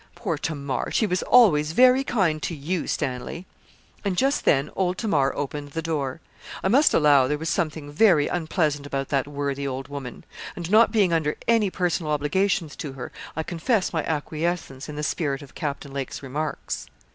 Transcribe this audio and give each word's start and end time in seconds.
Poor 0.15 0.35
Tamar! 0.35 0.89
she 0.89 1.05
was 1.05 1.21
always 1.21 1.73
very 1.73 2.03
kind 2.03 2.41
to 2.41 2.55
you, 2.55 2.87
Stanley.' 2.87 3.45
And 4.03 4.17
just 4.17 4.45
then 4.45 4.71
old 4.75 4.97
Tamar 4.97 5.31
opened 5.35 5.73
the 5.73 5.83
door. 5.83 6.21
I 6.63 6.69
must 6.69 6.95
allow 6.95 7.27
there 7.27 7.37
was 7.37 7.49
something 7.49 7.91
very 7.91 8.27
unpleasant 8.27 8.87
about 8.87 9.09
that 9.09 9.27
worthy 9.27 9.67
old 9.67 9.89
woman; 9.89 10.23
and 10.55 10.71
not 10.71 10.91
being 10.91 11.13
under 11.13 11.37
any 11.47 11.69
personal 11.69 12.11
obligations 12.13 12.75
to 12.77 12.93
her, 12.93 13.11
I 13.35 13.43
confess 13.43 13.93
my 13.93 14.03
acquiescence 14.05 14.89
in 14.89 14.95
the 14.95 15.03
spirit 15.03 15.43
of 15.43 15.53
Captain 15.53 15.93
Lake's 15.93 16.23
remarks. 16.23 16.87